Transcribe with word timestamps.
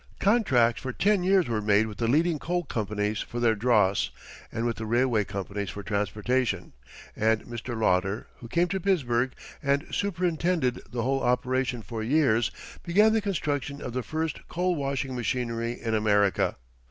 Contracts 0.19 0.81
for 0.81 0.91
ten 0.91 1.21
years 1.23 1.47
were 1.47 1.61
made 1.61 1.85
with 1.85 1.99
the 1.99 2.07
leading 2.07 2.39
coal 2.39 2.63
companies 2.63 3.19
for 3.19 3.39
their 3.39 3.53
dross 3.53 4.09
and 4.51 4.65
with 4.65 4.77
the 4.77 4.85
railway 4.87 5.23
companies 5.23 5.69
for 5.69 5.83
transportation, 5.83 6.73
and 7.15 7.43
Mr. 7.45 7.79
Lauder, 7.79 8.25
who 8.37 8.47
came 8.47 8.67
to 8.67 8.79
Pittsburgh 8.79 9.31
and 9.61 9.85
superintended 9.91 10.81
the 10.89 11.03
whole 11.03 11.21
operation 11.21 11.83
for 11.83 12.01
years, 12.01 12.49
began 12.81 13.13
the 13.13 13.21
construction 13.21 13.79
of 13.79 13.93
the 13.93 14.01
first 14.01 14.39
coal 14.47 14.73
washing 14.73 15.15
machinery 15.15 15.79
in 15.79 15.93
America. 15.93 16.55